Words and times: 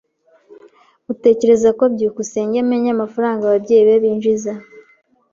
Utekereza 1.11 1.69
ko 1.77 1.83
byukusenge 1.93 2.57
amenya 2.63 2.89
amafaranga 2.93 3.41
ababyeyi 3.45 3.83
be 3.87 3.95
binjiza? 4.03 4.53